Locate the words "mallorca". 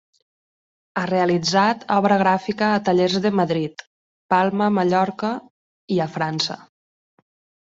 4.79-5.31